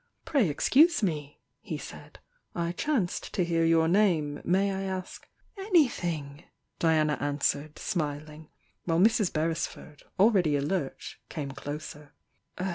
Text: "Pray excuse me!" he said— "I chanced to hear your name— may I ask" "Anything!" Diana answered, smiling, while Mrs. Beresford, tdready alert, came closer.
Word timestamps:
"Pray 0.25 0.49
excuse 0.49 1.03
me!" 1.03 1.43
he 1.59 1.77
said— 1.77 2.17
"I 2.55 2.71
chanced 2.71 3.35
to 3.35 3.45
hear 3.45 3.63
your 3.63 3.87
name— 3.87 4.41
may 4.43 4.71
I 4.73 4.81
ask" 4.81 5.27
"Anything!" 5.69 6.43
Diana 6.79 7.19
answered, 7.21 7.77
smiling, 7.77 8.49
while 8.85 8.97
Mrs. 8.99 9.31
Beresford, 9.31 10.01
tdready 10.17 10.57
alert, 10.57 11.17
came 11.29 11.51
closer. 11.51 12.15